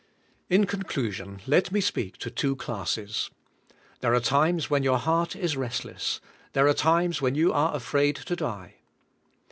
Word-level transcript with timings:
In 0.49 0.65
conclusion 0.65 1.41
let 1.45 1.71
me 1.71 1.79
speak 1.79 2.17
to 2.17 2.31
two 2.31 2.55
classes. 2.55 3.29
There 3.99 4.15
are 4.15 4.19
times 4.19 4.67
when 4.67 4.81
your 4.81 4.97
heart 4.97 5.35
is 5.35 5.55
restless; 5.55 6.19
there 6.53 6.67
are 6.67 6.73
times 6.73 7.21
when 7.21 7.35
you 7.35 7.53
are 7.53 7.75
afraid 7.75 8.15
to 8.15 8.35
die. 8.35 8.77